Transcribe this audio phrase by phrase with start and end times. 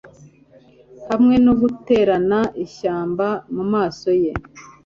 [1.09, 4.31] hamwe no gutererana ishyamba mumaso ye